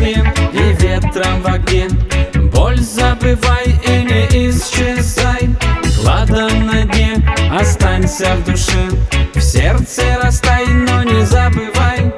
тьме 0.00 0.32
и 0.52 0.72
ветром 0.82 1.42
в 1.42 1.46
огне. 1.46 1.88
Боль 2.52 2.80
забывай 2.80 3.66
и 3.86 4.02
не 4.02 4.50
исчезай. 4.50 5.50
Кладом 6.00 6.66
на 6.66 6.84
дне 6.84 7.22
останься 7.52 8.34
в 8.36 8.44
душе. 8.44 8.88
В 9.34 9.40
сердце 9.40 10.02
растай, 10.22 10.66
но 10.66 11.02
не 11.02 11.24
забывай. 11.24 12.12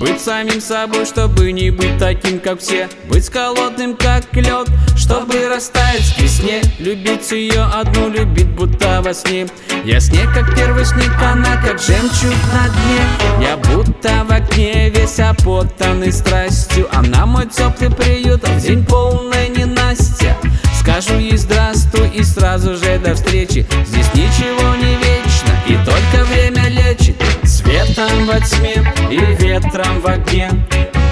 Быть 0.00 0.20
самим 0.20 0.60
собой, 0.60 1.06
чтобы 1.06 1.52
не 1.52 1.70
быть 1.70 1.98
таким, 1.98 2.40
как 2.40 2.60
все. 2.60 2.88
Быть 3.08 3.30
холодным, 3.30 3.96
как 3.96 4.24
лед, 4.34 4.68
чтобы 5.06 5.48
растаять 5.48 6.14
к 6.16 6.20
весне 6.20 6.60
Любить 6.80 7.30
ее 7.30 7.62
одну, 7.62 8.08
любить 8.08 8.48
будто 8.48 9.00
во 9.02 9.14
сне. 9.14 9.46
Я 9.84 10.00
снег, 10.00 10.32
как 10.34 10.54
первый 10.56 10.84
снег, 10.84 11.12
она 11.22 11.56
как 11.56 11.80
жемчуг 11.80 12.34
на 12.52 12.68
дне. 12.68 13.46
Я 13.48 13.56
будто 13.56 14.24
в 14.28 14.32
окне, 14.32 14.90
весь 14.90 15.20
опутанный 15.20 16.12
страстью. 16.12 16.88
Она 16.92 17.24
мой 17.24 17.46
теплый 17.46 17.90
приют, 17.90 18.46
в 18.48 18.60
день 18.60 18.84
полной 18.84 19.48
ненастья. 19.48 20.36
Скажу 20.80 21.18
ей 21.18 21.36
здравствуй 21.36 22.08
и 22.08 22.24
сразу 22.24 22.76
же 22.76 22.98
до 22.98 23.14
встречи. 23.14 23.66
Здесь 23.86 24.12
ничего 24.12 24.74
не 24.74 24.96
вечно 24.96 25.52
и 25.68 25.76
только 25.84 26.24
время 26.24 26.68
лечит. 26.68 27.16
Светом 27.44 28.26
во 28.26 28.40
тьме 28.40 28.82
и 29.10 29.18
ветром 29.40 30.00
в 30.00 30.06
огне. 30.06 30.50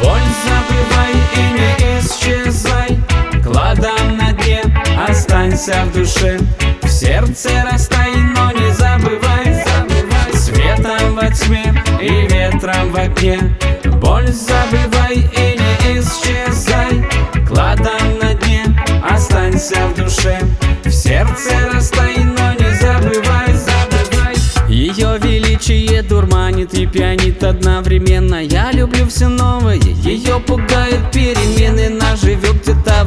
Боль 0.02 0.20
забывай 0.44 1.12
и 1.36 1.58
не 1.58 2.00
исчезай 2.00 2.83
останься 5.44 5.84
в 5.84 5.92
душе. 5.92 6.38
В 6.82 6.88
сердце 6.88 7.50
растай, 7.70 8.14
но 8.14 8.50
не 8.52 8.72
забывай, 8.72 9.64
забывай 9.64 10.32
Светом 10.32 11.16
во 11.16 11.30
тьме 11.30 11.74
и 12.00 12.26
ветром 12.32 12.90
в 12.90 12.96
огне. 12.96 13.38
Боль 14.00 14.28
забывай 14.28 15.16
и 15.16 15.58
не 15.58 16.00
исчезай. 16.00 17.04
Кладом 17.46 18.18
на 18.22 18.34
дне 18.34 18.64
останься 19.02 19.86
в 19.88 19.94
душе. 19.94 20.38
В 20.84 20.90
сердце 20.90 21.50
растай, 21.72 22.16
но 22.18 22.52
не 22.54 22.74
забывай, 22.76 23.52
забывай 23.52 24.34
Ее 24.68 25.18
величие 25.18 26.02
дурманит 26.02 26.74
и 26.74 26.86
пьянит 26.86 27.42
одновременно. 27.44 28.42
Я 28.42 28.72
люблю 28.72 29.06
все 29.06 29.28
новое, 29.28 29.76
ее 29.76 30.40
пугают 30.40 31.10
перемены. 31.12 31.84
Где-то 31.84 32.23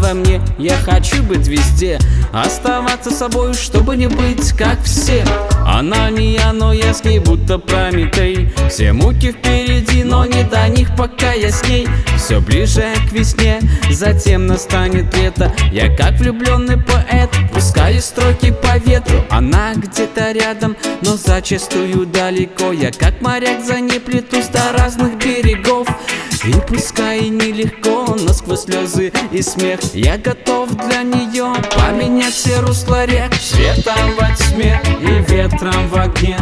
во 0.08 0.14
мне, 0.14 0.42
я 0.58 0.76
хочу 0.78 1.22
быть 1.24 1.48
везде 1.48 2.00
Оставаться 2.32 3.12
собой, 3.12 3.54
чтобы 3.54 3.96
не 3.96 4.08
быть 4.08 4.52
как 4.54 4.82
все. 4.84 5.24
Она 5.66 6.10
не 6.10 6.34
я, 6.34 6.54
но 6.54 6.74
я 6.74 6.94
с 6.94 7.04
ней 7.04 7.20
будто 7.20 7.58
Прометей 7.58 8.54
Все 8.70 8.94
муки 8.94 9.32
впереди, 9.32 10.04
но 10.04 10.26
не 10.26 10.44
до 10.44 10.68
них, 10.68 10.96
пока 10.96 11.34
я 11.34 11.52
с 11.52 11.68
ней. 11.68 11.88
Все 12.18 12.40
ближе 12.40 12.84
к 13.10 13.12
весне, 13.12 13.60
затем 13.90 14.46
настанет 14.46 15.16
лето. 15.16 15.52
Я 15.72 15.94
как 15.96 16.20
влюбленный 16.20 16.78
поэт, 16.78 17.30
пускаю 17.54 18.02
строки 18.02 18.52
по 18.52 18.78
ветру. 18.78 19.24
Она 19.30 19.74
где-то 19.76 20.32
рядом, 20.32 20.76
но 21.02 21.16
зачастую 21.18 22.06
далеко. 22.06 22.72
Я 22.72 22.92
как 22.92 23.22
моряк 23.22 23.64
за 23.64 23.80
ней 23.80 24.00
плетусь 24.00 24.48
до 24.48 24.74
разных 24.78 25.18
берегов 25.18 25.88
и 26.48 26.54
пускай 26.66 27.30
нелегко, 27.30 28.16
но 28.18 28.32
сквозь 28.32 28.64
слезы 28.64 29.12
и 29.32 29.42
смех 29.42 29.80
Я 29.94 30.18
готов 30.18 30.70
для 30.70 31.04
нее 31.04 31.54
поменять 31.76 32.34
все 32.34 32.60
русла 32.62 33.06
рек. 33.06 33.34
Светом 33.36 34.16
во 34.18 34.34
тьме 34.36 34.82
и 35.02 35.32
ветром 35.32 35.90
в 35.90 35.98
огне. 35.98 36.38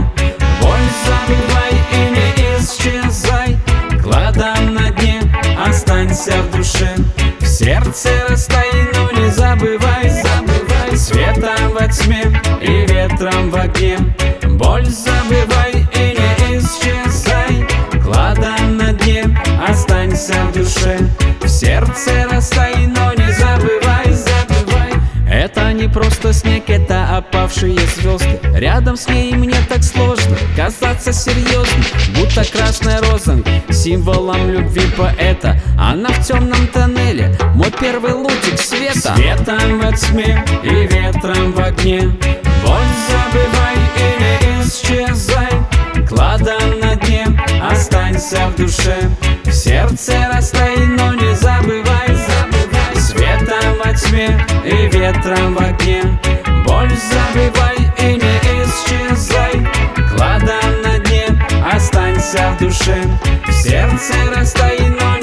Боль 0.61 0.89
забывай 1.05 1.73
и 1.91 1.97
не 2.11 2.59
исчезай. 2.59 3.57
Кладом 4.03 4.75
на 4.75 4.91
дне 4.91 5.21
останься 5.66 6.33
в 6.43 6.55
душе. 6.55 6.93
В 7.39 7.45
сердце 7.47 8.09
растай, 8.29 8.69
но 8.93 9.11
не 9.11 9.29
забывай, 9.31 10.09
забывай 10.09 10.97
Светом 10.97 11.72
во 11.72 11.87
тьме 11.87 12.23
и 12.61 12.85
ветром 12.85 13.49
в 13.49 13.55
огне. 13.55 13.97
Боль 14.43 14.85
забывай 14.85 15.14
сердце 21.55 22.27
растай, 22.29 22.75
но 22.88 23.13
не 23.13 23.31
забывай, 23.31 24.11
забывай. 24.11 24.91
Это 25.25 25.71
не 25.71 25.88
просто 25.88 26.33
снег, 26.33 26.69
это 26.69 27.17
опавшие 27.17 27.79
звезды 27.95 28.39
Рядом 28.53 28.95
с 28.97 29.07
ней 29.07 29.33
мне 29.33 29.55
так 29.67 29.83
сложно 29.83 30.38
казаться 30.55 31.11
серьезным 31.13 31.83
Будто 32.16 32.43
красная 32.45 33.01
роза, 33.01 33.41
символом 33.71 34.49
любви 34.49 34.83
поэта 34.95 35.59
Она 35.79 36.09
в 36.09 36.27
темном 36.27 36.67
тоннеле, 36.67 37.35
мой 37.55 37.72
первый 37.79 38.13
лучик 38.13 38.59
света. 38.59 39.16
Светом 39.16 39.79
во 39.79 39.91
тьме 39.93 40.43
и 40.63 40.87
ветром 40.87 41.53
в 41.53 41.59
огне. 41.59 42.01
Боль 42.63 42.91
забывай 43.09 43.75
и 43.97 44.22
не 44.22 44.63
исчезай. 44.63 46.05
Кладом 46.07 46.79
на 46.81 46.95
дне 46.95 47.25
останься 47.61 48.47
в 48.49 48.55
душе 48.57 49.09
Сердце 49.55 50.13
растает, 50.33 50.89
но 50.97 51.13
не 51.13 51.33
забывай, 51.33 52.07
забывай. 52.07 52.95
Светом 52.97 53.77
во 53.83 53.93
тьме 53.93 54.38
и 54.66 54.88
ветром 54.88 55.55
в 55.55 55.59
огне. 55.59 56.03
Боль 56.66 56.91
забывай 56.91 57.77
и 57.97 58.16
не 58.16 58.38
исчезай. 58.66 59.66
Кладом 60.09 60.81
на 60.83 60.99
дне 60.99 61.27
останься 61.73 62.51
в 62.51 62.63
душе. 62.63 63.01
Сердце 63.49 64.13
растает, 64.35 65.01
но 65.01 65.14